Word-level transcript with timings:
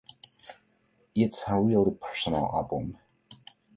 It's 1.13 1.43
a 1.47 1.61
really 1.61 1.91
personal 1.91 2.49
album. 2.51 2.97